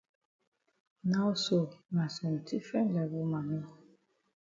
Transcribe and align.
Now 1.11 1.29
so 1.43 1.59
na 1.93 2.03
some 2.07 2.37
different 2.51 2.89
level 2.95 3.23
mami. 3.33 3.59